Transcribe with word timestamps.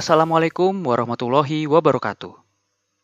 Assalamualaikum 0.00 0.80
warahmatullahi 0.80 1.68
wabarakatuh. 1.68 2.32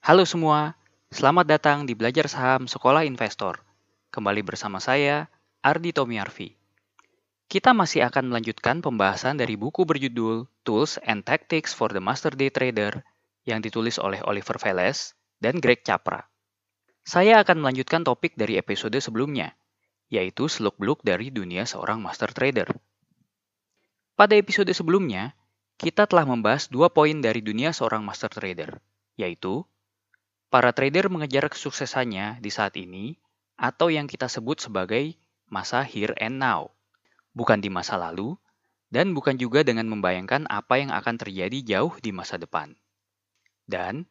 Halo 0.01 0.25
semua, 0.25 0.81
selamat 1.13 1.45
datang 1.45 1.79
di 1.85 1.93
Belajar 1.93 2.25
Saham 2.25 2.65
Sekolah 2.65 3.05
Investor. 3.05 3.61
Kembali 4.09 4.41
bersama 4.41 4.81
saya, 4.81 5.29
Ardi 5.61 5.93
Tomiarfi. 5.93 6.57
Kita 7.53 7.77
masih 7.77 8.01
akan 8.09 8.33
melanjutkan 8.33 8.81
pembahasan 8.81 9.37
dari 9.37 9.61
buku 9.61 9.85
berjudul 9.85 10.49
Tools 10.65 10.97
and 11.05 11.21
Tactics 11.21 11.77
for 11.77 11.93
the 11.93 12.01
Master 12.01 12.33
Day 12.33 12.49
Trader 12.49 13.05
yang 13.45 13.61
ditulis 13.61 14.01
oleh 14.01 14.25
Oliver 14.25 14.57
Veles 14.57 15.13
dan 15.37 15.61
Greg 15.61 15.85
Capra. 15.85 16.25
Saya 17.05 17.45
akan 17.45 17.61
melanjutkan 17.61 18.09
topik 18.09 18.41
dari 18.41 18.57
episode 18.57 18.97
sebelumnya, 19.05 19.53
yaitu 20.09 20.49
seluk-beluk 20.49 21.05
dari 21.05 21.29
dunia 21.29 21.69
seorang 21.69 22.01
master 22.01 22.33
trader. 22.33 22.73
Pada 24.17 24.33
episode 24.33 24.73
sebelumnya, 24.73 25.36
kita 25.77 26.09
telah 26.09 26.25
membahas 26.25 26.69
dua 26.73 26.89
poin 26.89 27.17
dari 27.21 27.45
dunia 27.45 27.73
seorang 27.73 28.05
master 28.05 28.33
trader, 28.33 28.81
yaitu 29.21 29.65
para 30.49 30.73
trader 30.73 31.13
mengejar 31.13 31.49
kesuksesannya 31.53 32.41
di 32.41 32.51
saat 32.53 32.77
ini 32.81 33.17
atau 33.57 33.93
yang 33.93 34.09
kita 34.09 34.29
sebut 34.29 34.61
sebagai 34.61 35.17
masa 35.49 35.85
here 35.85 36.17
and 36.21 36.41
now, 36.41 36.73
bukan 37.37 37.61
di 37.61 37.69
masa 37.69 38.01
lalu, 38.01 38.37
dan 38.89 39.13
bukan 39.13 39.37
juga 39.37 39.65
dengan 39.65 39.89
membayangkan 39.89 40.49
apa 40.49 40.81
yang 40.81 40.91
akan 40.93 41.17
terjadi 41.21 41.59
jauh 41.77 41.93
di 42.01 42.13
masa 42.13 42.41
depan. 42.41 42.73
Dan 43.69 44.09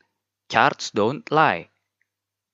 charts 0.51 0.93
don't 0.93 1.25
lie, 1.33 1.71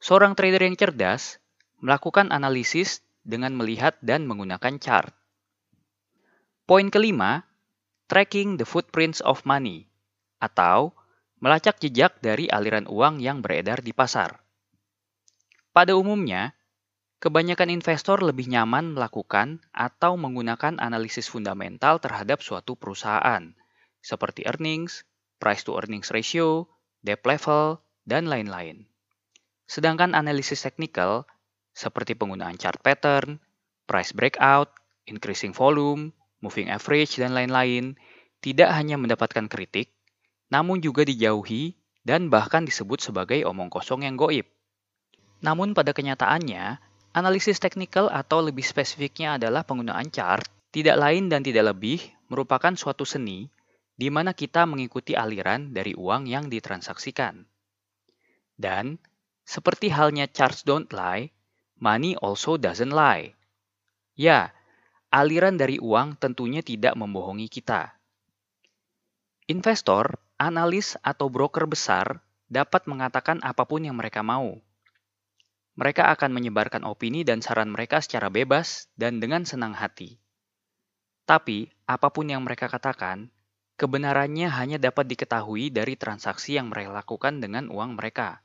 Seorang 0.01 0.33
trader 0.33 0.65
yang 0.65 0.73
cerdas 0.73 1.37
melakukan 1.77 2.33
analisis 2.33 3.05
dengan 3.21 3.53
melihat 3.53 3.93
dan 4.01 4.25
menggunakan 4.25 4.81
chart. 4.81 5.13
Poin 6.65 6.89
kelima, 6.89 7.45
tracking 8.11 8.59
the 8.59 8.67
footprints 8.67 9.23
of 9.23 9.39
money 9.47 9.87
atau 10.43 10.91
melacak 11.39 11.79
jejak 11.79 12.19
dari 12.19 12.51
aliran 12.51 12.83
uang 12.91 13.23
yang 13.23 13.39
beredar 13.39 13.79
di 13.79 13.95
pasar. 13.95 14.43
Pada 15.71 15.95
umumnya, 15.95 16.51
kebanyakan 17.23 17.71
investor 17.71 18.19
lebih 18.19 18.51
nyaman 18.51 18.91
melakukan 18.91 19.63
atau 19.71 20.19
menggunakan 20.19 20.75
analisis 20.83 21.31
fundamental 21.31 22.03
terhadap 22.03 22.43
suatu 22.43 22.75
perusahaan, 22.75 23.55
seperti 24.03 24.43
earnings, 24.43 25.07
price 25.39 25.63
to 25.63 25.79
earnings 25.79 26.11
ratio, 26.11 26.67
debt 26.99 27.23
level, 27.23 27.79
dan 28.03 28.27
lain-lain. 28.27 28.91
Sedangkan 29.71 30.19
analisis 30.19 30.67
teknikal 30.67 31.23
seperti 31.71 32.19
penggunaan 32.19 32.59
chart 32.59 32.83
pattern, 32.83 33.39
price 33.87 34.11
breakout, 34.11 34.75
increasing 35.07 35.55
volume, 35.55 36.11
moving 36.41 36.67
average, 36.67 37.21
dan 37.21 37.31
lain-lain 37.31 37.95
tidak 38.41 38.73
hanya 38.73 38.97
mendapatkan 38.97 39.45
kritik, 39.47 39.93
namun 40.49 40.81
juga 40.81 41.05
dijauhi 41.05 41.77
dan 42.01 42.27
bahkan 42.33 42.65
disebut 42.65 42.99
sebagai 42.99 43.45
omong 43.45 43.69
kosong 43.69 44.03
yang 44.03 44.17
goib. 44.17 44.49
Namun 45.45 45.77
pada 45.77 45.93
kenyataannya, 45.93 46.81
analisis 47.13 47.61
teknikal 47.61 48.09
atau 48.09 48.41
lebih 48.41 48.65
spesifiknya 48.65 49.37
adalah 49.37 49.61
penggunaan 49.61 50.09
chart 50.09 50.49
tidak 50.71 50.97
lain 50.97 51.27
dan 51.27 51.43
tidak 51.43 51.75
lebih 51.75 51.99
merupakan 52.31 52.71
suatu 52.73 53.03
seni 53.03 53.51
di 53.99 54.07
mana 54.07 54.31
kita 54.31 54.63
mengikuti 54.63 55.13
aliran 55.13 55.75
dari 55.75 55.93
uang 55.93 56.25
yang 56.25 56.47
ditransaksikan. 56.47 57.43
Dan 58.55 58.97
seperti 59.43 59.91
halnya 59.91 60.31
charts 60.31 60.63
don't 60.63 60.89
lie, 60.95 61.29
money 61.77 62.15
also 62.17 62.55
doesn't 62.55 62.95
lie. 62.95 63.35
Ya, 64.15 64.55
aliran 65.11 65.59
dari 65.59 65.75
uang 65.75 66.15
tentunya 66.15 66.63
tidak 66.63 66.95
membohongi 66.95 67.51
kita. 67.51 67.91
Investor, 69.51 70.15
analis, 70.39 70.95
atau 71.03 71.27
broker 71.27 71.67
besar 71.67 72.23
dapat 72.47 72.87
mengatakan 72.87 73.43
apa 73.43 73.67
pun 73.67 73.83
yang 73.83 73.99
mereka 73.99 74.23
mau. 74.23 74.55
Mereka 75.75 76.07
akan 76.15 76.31
menyebarkan 76.31 76.87
opini 76.87 77.27
dan 77.27 77.43
saran 77.43 77.71
mereka 77.75 77.99
secara 77.99 78.31
bebas 78.31 78.87
dan 78.95 79.19
dengan 79.19 79.43
senang 79.43 79.75
hati. 79.75 80.15
Tapi, 81.27 81.67
apa 81.87 82.11
pun 82.11 82.31
yang 82.31 82.43
mereka 82.43 82.71
katakan, 82.71 83.27
kebenarannya 83.75 84.47
hanya 84.47 84.79
dapat 84.79 85.11
diketahui 85.11 85.71
dari 85.71 85.99
transaksi 85.99 86.55
yang 86.55 86.71
mereka 86.71 87.03
lakukan 87.03 87.39
dengan 87.43 87.67
uang 87.67 87.99
mereka. 87.99 88.39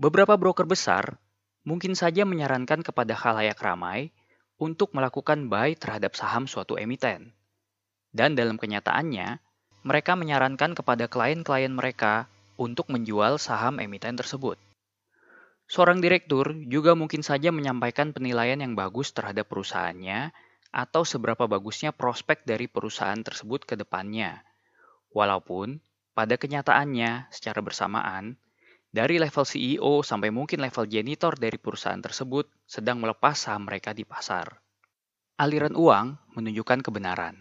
Beberapa 0.00 0.36
broker 0.40 0.64
besar 0.64 1.20
mungkin 1.60 1.92
saja 1.92 2.24
menyarankan 2.24 2.80
kepada 2.80 3.12
khalayak 3.12 3.60
ramai 3.60 4.16
untuk 4.60 4.92
melakukan 4.92 5.48
buy 5.48 5.72
terhadap 5.72 6.12
saham 6.12 6.44
suatu 6.44 6.76
emiten. 6.76 7.32
Dan 8.12 8.36
dalam 8.36 8.60
kenyataannya, 8.60 9.40
mereka 9.80 10.12
menyarankan 10.12 10.76
kepada 10.76 11.08
klien-klien 11.08 11.72
mereka 11.72 12.28
untuk 12.60 12.92
menjual 12.92 13.40
saham 13.40 13.80
emiten 13.80 14.20
tersebut. 14.20 14.60
Seorang 15.70 16.04
direktur 16.04 16.52
juga 16.68 16.92
mungkin 16.92 17.24
saja 17.24 17.48
menyampaikan 17.48 18.12
penilaian 18.12 18.60
yang 18.60 18.76
bagus 18.76 19.16
terhadap 19.16 19.48
perusahaannya 19.48 20.34
atau 20.74 21.02
seberapa 21.08 21.48
bagusnya 21.48 21.94
prospek 21.94 22.44
dari 22.44 22.68
perusahaan 22.68 23.18
tersebut 23.18 23.64
ke 23.64 23.74
depannya. 23.80 24.44
Walaupun 25.14 25.80
pada 26.12 26.36
kenyataannya 26.36 27.30
secara 27.32 27.62
bersamaan, 27.64 28.36
dari 28.90 29.22
level 29.22 29.46
CEO 29.46 30.02
sampai 30.02 30.34
mungkin 30.34 30.58
level 30.58 30.86
janitor 30.90 31.38
dari 31.38 31.56
perusahaan 31.62 32.02
tersebut 32.02 32.50
sedang 32.66 32.98
melepas 32.98 33.38
saham 33.38 33.70
mereka 33.70 33.94
di 33.94 34.02
pasar. 34.02 34.58
Aliran 35.38 35.78
uang 35.78 36.36
menunjukkan 36.36 36.82
kebenaran. 36.82 37.38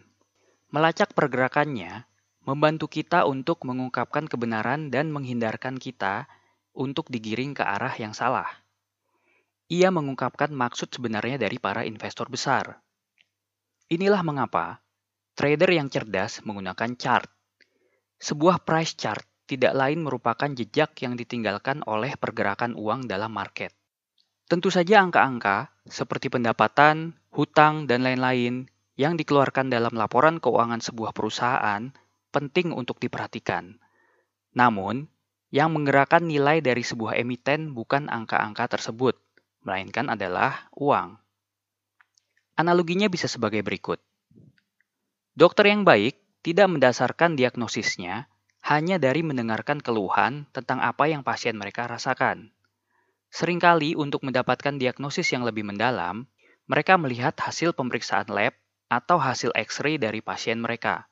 Melacak 0.70 1.18
pergerakannya 1.18 2.06
membantu 2.46 2.88
kita 2.88 3.26
untuk 3.26 3.66
mengungkapkan 3.66 4.30
kebenaran 4.30 4.94
dan 4.94 5.10
menghindarkan 5.10 5.82
kita 5.82 6.30
untuk 6.74 7.10
digiring 7.10 7.58
ke 7.58 7.66
arah 7.66 7.94
yang 7.98 8.14
salah. 8.14 8.48
Ia 9.70 9.94
mengungkapkan 9.94 10.50
maksud 10.50 10.90
sebenarnya 10.90 11.38
dari 11.38 11.62
para 11.62 11.86
investor 11.86 12.26
besar. 12.30 12.82
Inilah 13.90 14.22
mengapa 14.26 14.82
trader 15.38 15.70
yang 15.70 15.90
cerdas 15.94 16.42
menggunakan 16.46 16.98
chart. 16.98 17.30
Sebuah 18.18 18.66
price 18.66 18.98
chart 18.98 19.29
tidak 19.50 19.74
lain 19.74 20.06
merupakan 20.06 20.46
jejak 20.54 20.94
yang 21.02 21.18
ditinggalkan 21.18 21.82
oleh 21.90 22.14
pergerakan 22.14 22.78
uang 22.78 23.10
dalam 23.10 23.34
market. 23.34 23.74
Tentu 24.46 24.70
saja 24.70 25.02
angka-angka 25.02 25.74
seperti 25.90 26.30
pendapatan, 26.30 27.18
hutang, 27.34 27.90
dan 27.90 28.06
lain-lain 28.06 28.70
yang 28.94 29.18
dikeluarkan 29.18 29.74
dalam 29.74 29.98
laporan 29.98 30.38
keuangan 30.38 30.86
sebuah 30.86 31.18
perusahaan 31.18 31.90
penting 32.30 32.70
untuk 32.70 33.02
diperhatikan. 33.02 33.82
Namun, 34.54 35.10
yang 35.50 35.74
menggerakkan 35.74 36.30
nilai 36.30 36.62
dari 36.62 36.86
sebuah 36.86 37.18
emiten 37.18 37.74
bukan 37.74 38.06
angka-angka 38.06 38.78
tersebut, 38.78 39.18
melainkan 39.66 40.14
adalah 40.14 40.70
uang. 40.78 41.18
Analoginya 42.54 43.10
bisa 43.10 43.26
sebagai 43.26 43.66
berikut. 43.66 43.98
Dokter 45.34 45.74
yang 45.74 45.88
baik 45.88 46.20
tidak 46.46 46.70
mendasarkan 46.70 47.34
diagnosisnya 47.34 48.30
hanya 48.66 49.02
dari 49.02 49.24
mendengarkan 49.24 49.80
keluhan 49.80 50.46
tentang 50.52 50.84
apa 50.84 51.08
yang 51.10 51.24
pasien 51.24 51.56
mereka 51.56 51.88
rasakan. 51.88 52.52
Seringkali 53.30 53.94
untuk 53.94 54.26
mendapatkan 54.26 54.78
diagnosis 54.82 55.30
yang 55.34 55.46
lebih 55.46 55.62
mendalam, 55.66 56.26
mereka 56.70 56.98
melihat 56.98 57.34
hasil 57.38 57.74
pemeriksaan 57.74 58.30
lab 58.30 58.54
atau 58.90 59.22
hasil 59.22 59.54
X-ray 59.54 60.02
dari 60.02 60.22
pasien 60.22 60.62
mereka. 60.62 61.10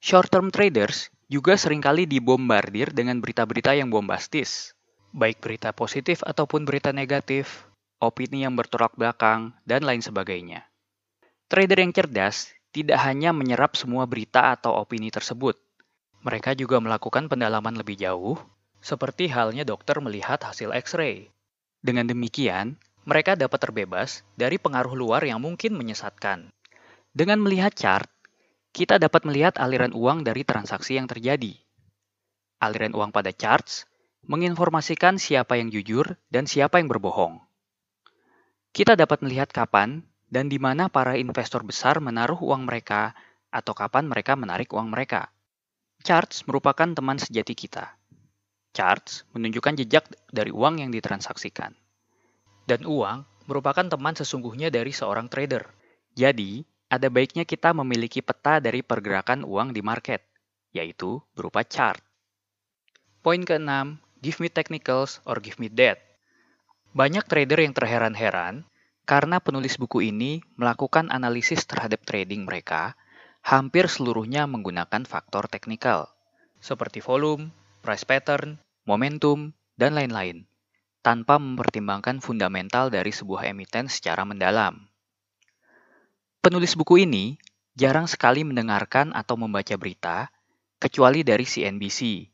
Short-term 0.00 0.48
traders 0.54 1.10
juga 1.30 1.54
sering 1.54 1.78
kali 1.78 2.06
dibombardir 2.08 2.90
dengan 2.90 3.22
berita-berita 3.22 3.78
yang 3.78 3.92
bombastis, 3.92 4.74
baik 5.14 5.38
berita 5.38 5.70
positif 5.70 6.26
ataupun 6.26 6.66
berita 6.66 6.90
negatif, 6.90 7.66
opini 8.02 8.42
yang 8.42 8.58
bertolak 8.58 8.96
belakang, 8.98 9.54
dan 9.62 9.86
lain 9.86 10.02
sebagainya. 10.02 10.66
Trader 11.46 11.78
yang 11.78 11.94
cerdas 11.94 12.50
tidak 12.70 12.98
hanya 13.02 13.30
menyerap 13.34 13.74
semua 13.78 14.06
berita 14.06 14.54
atau 14.54 14.74
opini 14.78 15.10
tersebut, 15.10 15.58
mereka 16.20 16.52
juga 16.52 16.76
melakukan 16.80 17.32
pendalaman 17.32 17.80
lebih 17.80 17.96
jauh, 17.96 18.36
seperti 18.80 19.28
halnya 19.28 19.64
dokter 19.64 19.96
melihat 20.04 20.40
hasil 20.40 20.72
X-ray. 20.72 21.32
Dengan 21.80 22.04
demikian, 22.08 22.76
mereka 23.08 23.36
dapat 23.36 23.56
terbebas 23.56 24.20
dari 24.36 24.60
pengaruh 24.60 24.92
luar 24.92 25.24
yang 25.24 25.40
mungkin 25.40 25.76
menyesatkan. 25.76 26.52
Dengan 27.16 27.40
melihat 27.40 27.72
chart, 27.72 28.08
kita 28.70 29.00
dapat 29.00 29.24
melihat 29.24 29.56
aliran 29.56 29.96
uang 29.96 30.22
dari 30.22 30.44
transaksi 30.44 31.00
yang 31.00 31.08
terjadi. 31.08 31.56
Aliran 32.60 32.92
uang 32.92 33.10
pada 33.10 33.32
charts 33.32 33.88
menginformasikan 34.28 35.16
siapa 35.16 35.56
yang 35.56 35.72
jujur 35.72 36.20
dan 36.28 36.44
siapa 36.44 36.78
yang 36.78 36.92
berbohong. 36.92 37.40
Kita 38.70 38.94
dapat 38.94 39.24
melihat 39.24 39.50
kapan 39.50 40.04
dan 40.30 40.46
di 40.46 40.60
mana 40.62 40.86
para 40.86 41.18
investor 41.18 41.66
besar 41.66 41.98
menaruh 41.98 42.38
uang 42.38 42.68
mereka 42.68 43.16
atau 43.50 43.74
kapan 43.74 44.06
mereka 44.06 44.38
menarik 44.38 44.70
uang 44.70 44.92
mereka. 44.92 45.32
Charts 46.00 46.48
merupakan 46.48 46.88
teman 46.96 47.20
sejati 47.20 47.52
kita. 47.52 47.92
Charts 48.72 49.28
menunjukkan 49.36 49.84
jejak 49.84 50.08
dari 50.32 50.48
uang 50.48 50.80
yang 50.80 50.88
ditransaksikan. 50.88 51.76
Dan 52.64 52.88
uang 52.88 53.28
merupakan 53.44 53.84
teman 53.84 54.16
sesungguhnya 54.16 54.72
dari 54.72 54.96
seorang 54.96 55.28
trader. 55.28 55.68
Jadi, 56.16 56.64
ada 56.88 57.12
baiknya 57.12 57.44
kita 57.44 57.76
memiliki 57.76 58.24
peta 58.24 58.64
dari 58.64 58.80
pergerakan 58.80 59.44
uang 59.44 59.76
di 59.76 59.84
market, 59.84 60.24
yaitu 60.72 61.20
berupa 61.36 61.68
chart. 61.68 62.00
Poin 63.20 63.44
keenam, 63.44 64.00
give 64.24 64.40
me 64.40 64.48
technicals 64.48 65.20
or 65.28 65.36
give 65.36 65.60
me 65.60 65.68
that. 65.68 66.00
Banyak 66.96 67.28
trader 67.28 67.60
yang 67.60 67.76
terheran-heran 67.76 68.64
karena 69.04 69.36
penulis 69.36 69.76
buku 69.76 70.08
ini 70.08 70.40
melakukan 70.56 71.12
analisis 71.12 71.68
terhadap 71.68 72.08
trading 72.08 72.48
mereka 72.48 72.96
hampir 73.40 73.88
seluruhnya 73.88 74.44
menggunakan 74.44 75.04
faktor 75.08 75.48
teknikal, 75.48 76.12
seperti 76.60 77.00
volume, 77.00 77.50
price 77.80 78.04
pattern, 78.04 78.60
momentum, 78.84 79.56
dan 79.80 79.96
lain-lain, 79.96 80.44
tanpa 81.00 81.40
mempertimbangkan 81.40 82.20
fundamental 82.20 82.92
dari 82.92 83.10
sebuah 83.10 83.48
emiten 83.48 83.88
secara 83.88 84.28
mendalam. 84.28 84.84
Penulis 86.40 86.76
buku 86.76 87.04
ini 87.04 87.36
jarang 87.76 88.08
sekali 88.08 88.44
mendengarkan 88.44 89.12
atau 89.16 89.40
membaca 89.40 89.72
berita, 89.80 90.28
kecuali 90.80 91.24
dari 91.24 91.44
CNBC, 91.44 92.28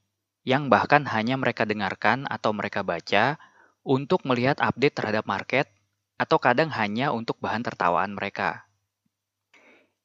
yang 0.46 0.70
bahkan 0.70 1.02
hanya 1.10 1.34
mereka 1.34 1.66
dengarkan 1.66 2.26
atau 2.30 2.54
mereka 2.54 2.86
baca 2.86 3.38
untuk 3.86 4.22
melihat 4.26 4.58
update 4.62 4.94
terhadap 4.98 5.26
market, 5.26 5.70
atau 6.18 6.38
kadang 6.42 6.70
hanya 6.74 7.10
untuk 7.14 7.38
bahan 7.38 7.62
tertawaan 7.62 8.14
mereka. 8.14 8.66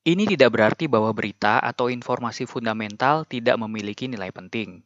Ini 0.01 0.25
tidak 0.25 0.57
berarti 0.57 0.89
bahwa 0.89 1.13
berita 1.13 1.61
atau 1.61 1.93
informasi 1.93 2.49
fundamental 2.49 3.23
tidak 3.29 3.57
memiliki 3.61 4.09
nilai 4.09 4.33
penting. 4.33 4.81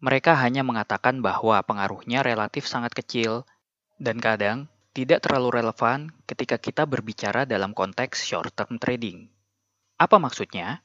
Mereka 0.00 0.32
hanya 0.40 0.64
mengatakan 0.64 1.20
bahwa 1.20 1.60
pengaruhnya 1.60 2.24
relatif 2.24 2.64
sangat 2.64 2.96
kecil 2.96 3.44
dan 4.00 4.16
kadang 4.16 4.64
tidak 4.96 5.20
terlalu 5.20 5.60
relevan 5.60 6.08
ketika 6.24 6.56
kita 6.56 6.88
berbicara 6.88 7.44
dalam 7.44 7.76
konteks 7.76 8.24
short-term 8.24 8.80
trading. 8.80 9.28
Apa 10.00 10.16
maksudnya? 10.16 10.80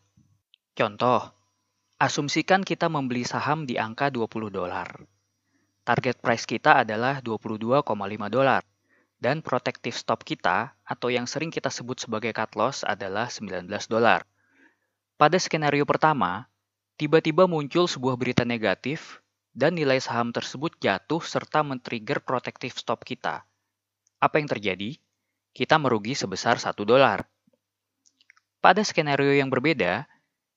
Contoh, 0.76 1.32
Asumsikan 1.96 2.60
kita 2.68 2.92
membeli 2.92 3.24
saham 3.24 3.64
di 3.64 3.80
angka 3.80 4.12
20 4.12 4.52
dolar. 4.52 5.00
Target 5.88 6.20
price 6.20 6.44
kita 6.44 6.84
adalah 6.84 7.24
22,5 7.24 7.88
dolar. 8.28 8.68
Dan 9.26 9.42
protective 9.42 9.98
stop 9.98 10.22
kita, 10.22 10.78
atau 10.86 11.10
yang 11.10 11.26
sering 11.26 11.50
kita 11.50 11.74
sebut 11.74 11.98
sebagai 11.98 12.30
cut 12.30 12.54
loss 12.54 12.86
adalah 12.86 13.26
19 13.26 13.66
dolar. 13.90 14.22
Pada 15.18 15.42
skenario 15.42 15.82
pertama, 15.82 16.46
tiba-tiba 16.94 17.50
muncul 17.50 17.90
sebuah 17.90 18.22
berita 18.22 18.46
negatif 18.46 19.26
dan 19.50 19.74
nilai 19.74 19.98
saham 19.98 20.30
tersebut 20.30 20.78
jatuh 20.78 21.26
serta 21.26 21.66
men-trigger 21.66 22.22
protective 22.22 22.78
stop 22.78 23.02
kita. 23.02 23.42
Apa 24.22 24.38
yang 24.38 24.46
terjadi? 24.46 24.94
Kita 25.58 25.82
merugi 25.82 26.14
sebesar 26.14 26.62
1 26.62 26.86
dolar. 26.86 27.26
Pada 28.62 28.86
skenario 28.86 29.34
yang 29.34 29.50
berbeda, 29.50 30.06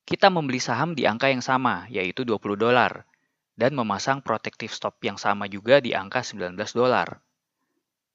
kita 0.04 0.28
membeli 0.28 0.60
saham 0.60 0.92
di 0.92 1.08
angka 1.08 1.32
yang 1.32 1.40
sama, 1.40 1.88
yaitu 1.88 2.20
20 2.20 2.60
dolar, 2.60 3.08
dan 3.56 3.72
memasang 3.72 4.20
protective 4.20 4.76
stop 4.76 5.00
yang 5.00 5.16
sama 5.16 5.48
juga 5.48 5.80
di 5.80 5.96
angka 5.96 6.20
19 6.20 6.52
dolar. 6.76 7.24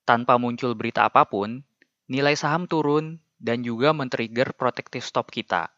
Tanpa 0.04 0.36
muncul 0.36 0.76
berita 0.76 1.08
apa 1.08 1.24
pun, 1.24 1.64
nilai 2.12 2.36
saham 2.36 2.68
turun 2.68 3.24
dan 3.40 3.64
juga 3.64 3.96
men-trigger 3.96 4.52
protective 4.52 5.04
stop 5.04 5.32
kita. 5.32 5.72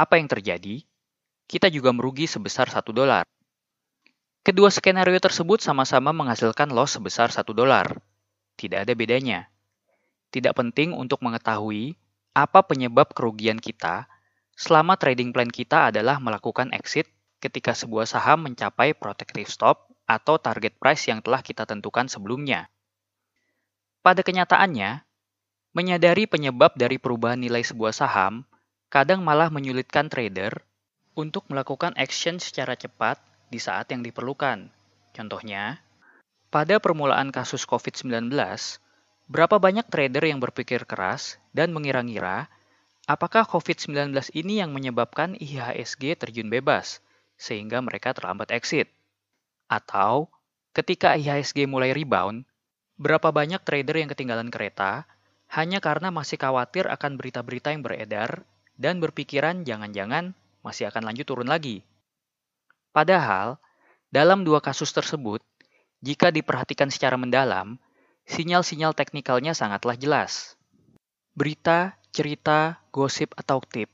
Apa 0.00 0.16
yang 0.16 0.32
terjadi? 0.32 0.80
Kita 1.44 1.68
juga 1.68 1.92
merugi 1.92 2.24
sebesar 2.24 2.72
1 2.72 2.88
dolar. 2.96 3.28
Kedua 4.40 4.72
skenario 4.72 5.20
tersebut 5.20 5.60
sama-sama 5.60 6.16
menghasilkan 6.16 6.72
loss 6.72 6.96
sebesar 6.96 7.28
1 7.28 7.52
dolar. 7.52 8.00
Tidak 8.56 8.88
ada 8.88 8.92
bedanya. 8.96 9.52
Tidak 10.32 10.56
penting 10.56 10.96
untuk 10.96 11.20
mengetahui 11.20 12.00
apa 12.32 12.64
penyebab 12.64 13.12
kerugian 13.12 13.60
kita 13.60 14.08
selama 14.56 14.96
trading 14.96 15.36
plan 15.36 15.52
kita 15.52 15.92
adalah 15.92 16.16
melakukan 16.16 16.72
exit 16.72 17.12
ketika 17.44 17.76
sebuah 17.76 18.08
saham 18.08 18.48
mencapai 18.48 18.96
protective 18.96 19.52
stop 19.52 19.92
atau 20.08 20.40
target 20.40 20.80
price 20.80 21.12
yang 21.12 21.20
telah 21.20 21.44
kita 21.44 21.68
tentukan 21.68 22.08
sebelumnya. 22.08 22.72
Pada 24.00 24.24
kenyataannya, 24.24 25.04
menyadari 25.76 26.24
penyebab 26.24 26.74
dari 26.74 26.96
perubahan 26.96 27.38
nilai 27.40 27.60
sebuah 27.60 27.92
saham 27.92 28.48
kadang 28.90 29.22
malah 29.22 29.52
menyulitkan 29.52 30.10
trader 30.10 30.64
untuk 31.14 31.46
melakukan 31.52 31.94
action 31.94 32.40
secara 32.42 32.74
cepat 32.74 33.20
di 33.52 33.60
saat 33.60 33.92
yang 33.92 34.00
diperlukan. 34.02 34.72
Contohnya, 35.12 35.78
pada 36.50 36.80
permulaan 36.82 37.30
kasus 37.30 37.68
COVID-19, 37.68 38.32
berapa 39.30 39.56
banyak 39.62 39.86
trader 39.86 40.26
yang 40.26 40.42
berpikir 40.42 40.88
keras 40.88 41.38
dan 41.54 41.70
mengira-ngira 41.70 42.50
Apakah 43.10 43.42
COVID-19 43.42 44.14
ini 44.38 44.62
yang 44.62 44.70
menyebabkan 44.70 45.34
IHSG 45.34 46.14
terjun 46.14 46.46
bebas, 46.46 47.02
sehingga 47.34 47.82
mereka 47.82 48.14
terlambat 48.14 48.54
exit? 48.54 48.86
Atau, 49.66 50.30
ketika 50.70 51.18
IHSG 51.18 51.66
mulai 51.66 51.90
rebound, 51.90 52.46
berapa 53.00 53.32
banyak 53.32 53.64
trader 53.64 53.96
yang 53.96 54.12
ketinggalan 54.12 54.52
kereta 54.52 55.08
hanya 55.48 55.80
karena 55.80 56.12
masih 56.12 56.36
khawatir 56.36 56.84
akan 56.84 57.16
berita-berita 57.16 57.72
yang 57.72 57.80
beredar 57.80 58.44
dan 58.76 59.00
berpikiran 59.00 59.64
jangan-jangan 59.64 60.36
masih 60.60 60.92
akan 60.92 61.08
lanjut 61.08 61.24
turun 61.24 61.48
lagi? 61.48 61.80
Padahal, 62.92 63.56
dalam 64.12 64.44
dua 64.44 64.60
kasus 64.60 64.92
tersebut, 64.92 65.40
jika 66.04 66.28
diperhatikan 66.28 66.92
secara 66.92 67.16
mendalam, 67.16 67.80
sinyal-sinyal 68.28 68.92
teknikalnya 68.92 69.56
sangatlah 69.56 69.96
jelas. 69.96 70.60
Berita 71.32 71.96
cerita, 72.12 72.82
gosip, 72.92 73.32
atau 73.38 73.64
tip 73.64 73.88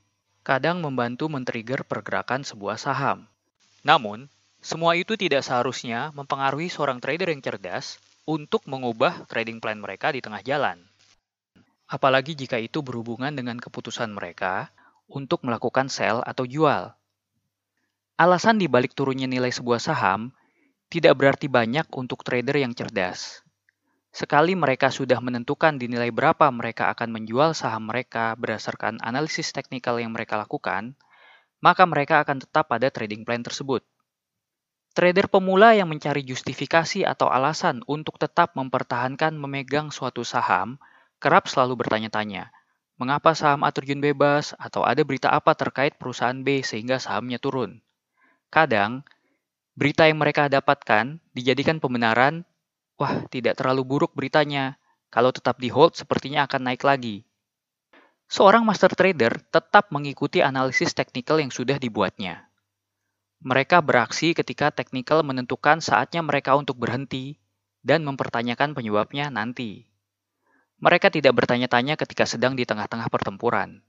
kadang 0.47 0.79
membantu 0.79 1.27
men-trigger 1.27 1.83
pergerakan 1.83 2.47
sebuah 2.47 2.79
saham. 2.79 3.27
Namun, 3.83 4.31
semua 4.63 4.95
itu 4.95 5.19
tidak 5.19 5.43
seharusnya 5.43 6.15
mempengaruhi 6.15 6.71
seorang 6.71 7.03
trader 7.03 7.35
yang 7.35 7.43
cerdas 7.43 7.99
untuk 8.27 8.67
mengubah 8.67 9.31
trading 9.31 9.63
plan 9.63 9.79
mereka 9.79 10.11
di 10.11 10.19
tengah 10.19 10.43
jalan. 10.43 10.83
Apalagi 11.87 12.35
jika 12.35 12.59
itu 12.59 12.83
berhubungan 12.83 13.31
dengan 13.31 13.63
keputusan 13.63 14.11
mereka 14.11 14.75
untuk 15.07 15.47
melakukan 15.47 15.87
sell 15.87 16.19
atau 16.27 16.43
jual. 16.43 16.91
Alasan 18.19 18.59
dibalik 18.59 18.99
turunnya 18.99 19.31
nilai 19.31 19.55
sebuah 19.55 19.79
saham 19.79 20.35
tidak 20.91 21.15
berarti 21.15 21.47
banyak 21.47 21.87
untuk 21.95 22.27
trader 22.27 22.59
yang 22.59 22.75
cerdas. 22.75 23.47
Sekali 24.11 24.59
mereka 24.59 24.91
sudah 24.91 25.23
menentukan 25.23 25.79
dinilai 25.79 26.11
berapa 26.11 26.51
mereka 26.51 26.91
akan 26.91 27.15
menjual 27.15 27.55
saham 27.55 27.87
mereka 27.87 28.35
berdasarkan 28.35 28.99
analisis 29.07 29.55
teknikal 29.55 30.03
yang 30.03 30.11
mereka 30.11 30.35
lakukan, 30.41 30.99
maka 31.63 31.87
mereka 31.87 32.25
akan 32.27 32.43
tetap 32.43 32.67
pada 32.67 32.91
trading 32.91 33.23
plan 33.23 33.45
tersebut. 33.45 33.87
Trader 34.97 35.29
pemula 35.29 35.77
yang 35.77 35.93
mencari 35.93 36.25
justifikasi 36.25 37.05
atau 37.05 37.29
alasan 37.29 37.85
untuk 37.85 38.17
tetap 38.17 38.57
mempertahankan 38.57 39.37
memegang 39.37 39.93
suatu 39.93 40.25
saham 40.25 40.81
kerap 41.21 41.53
selalu 41.53 41.85
bertanya-tanya, 41.85 42.49
mengapa 42.97 43.37
saham 43.37 43.61
A 43.61 43.69
terjun 43.77 44.01
bebas 44.01 44.57
atau 44.57 44.89
ada 44.89 45.05
berita 45.05 45.29
apa 45.29 45.53
terkait 45.53 46.01
perusahaan 46.01 46.41
B 46.41 46.65
sehingga 46.65 46.97
sahamnya 46.97 47.37
turun. 47.37 47.85
Kadang, 48.49 49.05
berita 49.77 50.09
yang 50.09 50.17
mereka 50.17 50.49
dapatkan 50.49 51.21
dijadikan 51.37 51.77
pembenaran 51.77 52.49
wah 52.97 53.21
tidak 53.29 53.61
terlalu 53.61 53.85
buruk 53.85 54.17
beritanya. 54.17 54.81
Kalau 55.13 55.29
tetap 55.29 55.61
di 55.61 55.69
hold, 55.69 55.93
sepertinya 55.93 56.49
akan 56.49 56.73
naik 56.73 56.81
lagi. 56.89 57.21
Seorang 58.33 58.65
master 58.65 58.97
trader 58.97 59.45
tetap 59.53 59.93
mengikuti 59.93 60.41
analisis 60.41 60.97
teknikal 60.97 61.37
yang 61.37 61.53
sudah 61.53 61.77
dibuatnya. 61.77 62.46
Mereka 63.45 63.85
beraksi 63.85 64.33
ketika 64.33 64.73
teknikal 64.73 65.21
menentukan 65.21 65.85
saatnya 65.85 66.25
mereka 66.25 66.57
untuk 66.57 66.81
berhenti 66.81 67.37
dan 67.85 68.03
mempertanyakan 68.03 68.73
penyebabnya 68.73 69.29
nanti. 69.29 69.85
Mereka 70.81 71.09
tidak 71.09 71.37
bertanya-tanya 71.37 71.97
ketika 71.97 72.29
sedang 72.29 72.57
di 72.57 72.69
tengah-tengah 72.69 73.09
pertempuran. 73.09 73.81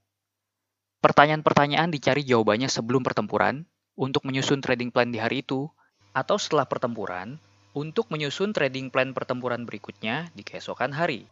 Pertanyaan-pertanyaan 1.04 1.92
dicari 1.92 2.24
jawabannya 2.24 2.72
sebelum 2.72 3.04
pertempuran 3.04 3.68
untuk 3.98 4.24
menyusun 4.24 4.64
trading 4.64 4.94
plan 4.94 5.10
di 5.12 5.20
hari 5.20 5.44
itu, 5.44 5.68
atau 6.16 6.38
setelah 6.42 6.66
pertempuran 6.66 7.38
untuk 7.78 8.10
menyusun 8.10 8.54
trading 8.54 8.90
plan 8.90 9.14
pertempuran 9.14 9.66
berikutnya 9.70 10.34
di 10.34 10.42
keesokan 10.42 10.94
hari. 10.96 11.30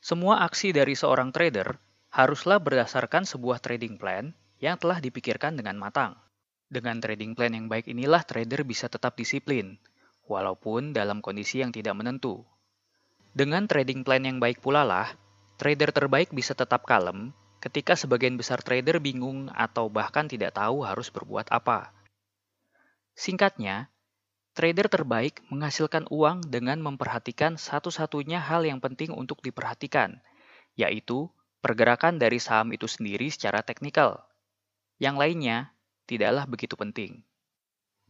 Semua 0.00 0.48
aksi 0.48 0.72
dari 0.72 0.96
seorang 0.96 1.28
trader 1.28 1.76
haruslah 2.08 2.56
berdasarkan 2.56 3.28
sebuah 3.28 3.60
trading 3.60 4.00
plan 4.00 4.32
yang 4.64 4.80
telah 4.80 4.96
dipikirkan 4.96 5.60
dengan 5.60 5.76
matang. 5.76 6.16
Dengan 6.70 7.02
trading 7.02 7.34
plan 7.34 7.50
yang 7.50 7.66
baik 7.66 7.90
inilah 7.90 8.22
trader 8.22 8.62
bisa 8.62 8.86
tetap 8.86 9.18
disiplin, 9.18 9.76
walaupun 10.30 10.94
dalam 10.94 11.18
kondisi 11.18 11.58
yang 11.58 11.74
tidak 11.74 11.98
menentu. 11.98 12.46
Dengan 13.34 13.66
trading 13.66 14.06
plan 14.06 14.22
yang 14.22 14.38
baik 14.38 14.62
pula 14.62 14.86
lah, 14.86 15.10
trader 15.58 15.90
terbaik 15.90 16.30
bisa 16.30 16.54
tetap 16.54 16.86
kalem 16.86 17.34
ketika 17.58 17.98
sebagian 17.98 18.38
besar 18.38 18.62
trader 18.62 19.02
bingung 19.02 19.50
atau 19.52 19.90
bahkan 19.90 20.30
tidak 20.30 20.54
tahu 20.54 20.86
harus 20.86 21.10
berbuat 21.10 21.50
apa. 21.50 21.90
Singkatnya, 23.18 23.90
Trader 24.50 24.90
terbaik 24.90 25.46
menghasilkan 25.46 26.10
uang 26.10 26.50
dengan 26.50 26.82
memperhatikan 26.82 27.54
satu-satunya 27.54 28.42
hal 28.42 28.66
yang 28.66 28.82
penting 28.82 29.14
untuk 29.14 29.38
diperhatikan, 29.46 30.18
yaitu 30.74 31.30
pergerakan 31.62 32.18
dari 32.18 32.42
saham 32.42 32.74
itu 32.74 32.90
sendiri 32.90 33.30
secara 33.30 33.62
teknikal. 33.62 34.26
Yang 34.98 35.16
lainnya 35.22 35.58
tidaklah 36.10 36.50
begitu 36.50 36.74
penting. 36.74 37.22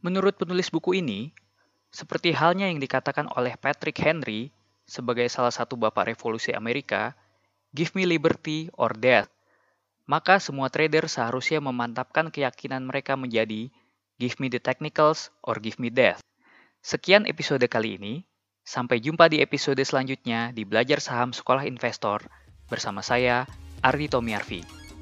Menurut 0.01 0.41
penulis 0.41 0.73
buku 0.73 0.97
ini, 0.97 1.29
seperti 1.93 2.33
halnya 2.33 2.65
yang 2.65 2.81
dikatakan 2.81 3.29
oleh 3.37 3.53
Patrick 3.61 4.01
Henry 4.01 4.49
sebagai 4.89 5.29
salah 5.29 5.53
satu 5.53 5.77
bapak 5.77 6.09
revolusi 6.09 6.49
Amerika, 6.57 7.13
give 7.69 7.93
me 7.93 8.09
liberty 8.09 8.73
or 8.73 8.97
death, 8.97 9.29
maka 10.09 10.41
semua 10.41 10.73
trader 10.73 11.05
seharusnya 11.05 11.61
memantapkan 11.61 12.33
keyakinan 12.33 12.81
mereka 12.81 13.13
menjadi 13.13 13.69
give 14.17 14.41
me 14.41 14.49
the 14.49 14.57
technicals 14.57 15.29
or 15.45 15.61
give 15.61 15.77
me 15.77 15.93
death. 15.93 16.19
Sekian 16.81 17.29
episode 17.29 17.63
kali 17.69 18.01
ini. 18.01 18.25
Sampai 18.61 19.01
jumpa 19.01 19.25
di 19.25 19.41
episode 19.41 19.81
selanjutnya 19.81 20.53
di 20.53 20.69
Belajar 20.69 21.01
Saham 21.01 21.33
Sekolah 21.33 21.65
Investor 21.65 22.29
bersama 22.69 23.01
saya, 23.01 23.49
Ardi 23.81 24.05
Tomiarvi. 24.05 24.80